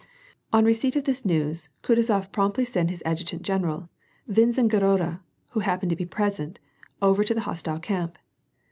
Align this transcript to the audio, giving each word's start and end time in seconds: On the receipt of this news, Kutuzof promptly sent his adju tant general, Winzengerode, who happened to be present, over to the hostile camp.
On 0.51 0.63
the 0.63 0.67
receipt 0.69 0.95
of 0.95 1.03
this 1.03 1.23
news, 1.25 1.69
Kutuzof 1.83 2.31
promptly 2.31 2.65
sent 2.65 2.89
his 2.89 3.03
adju 3.05 3.23
tant 3.23 3.43
general, 3.43 3.87
Winzengerode, 4.27 5.19
who 5.51 5.59
happened 5.59 5.91
to 5.91 5.95
be 5.95 6.05
present, 6.07 6.57
over 7.03 7.23
to 7.23 7.35
the 7.35 7.41
hostile 7.41 7.77
camp. 7.77 8.17